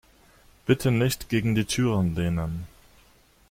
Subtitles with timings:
[0.65, 2.65] Bitte nicht gegen die Türen lehnen.